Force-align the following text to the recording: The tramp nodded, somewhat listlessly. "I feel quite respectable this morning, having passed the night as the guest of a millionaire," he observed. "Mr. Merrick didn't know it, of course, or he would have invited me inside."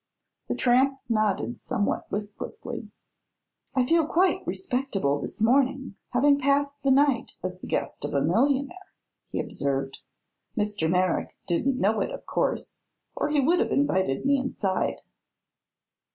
The 0.47 0.55
tramp 0.55 0.97
nodded, 1.07 1.57
somewhat 1.57 2.11
listlessly. 2.11 2.89
"I 3.75 3.85
feel 3.85 4.07
quite 4.07 4.39
respectable 4.47 5.19
this 5.21 5.39
morning, 5.39 5.93
having 6.09 6.39
passed 6.39 6.81
the 6.81 6.89
night 6.89 7.33
as 7.43 7.61
the 7.61 7.67
guest 7.67 8.03
of 8.03 8.15
a 8.15 8.19
millionaire," 8.23 8.95
he 9.29 9.39
observed. 9.39 9.99
"Mr. 10.57 10.89
Merrick 10.89 11.37
didn't 11.45 11.79
know 11.79 12.01
it, 12.01 12.09
of 12.09 12.25
course, 12.25 12.73
or 13.15 13.29
he 13.29 13.41
would 13.41 13.59
have 13.59 13.69
invited 13.71 14.25
me 14.25 14.37
inside." 14.39 15.01